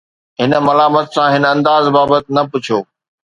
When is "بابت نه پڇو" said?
1.95-2.79